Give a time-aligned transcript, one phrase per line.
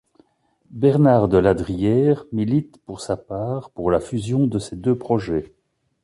[0.71, 5.53] Bernard Deladrière milite pour sa part pour la fusion de ces deux projets.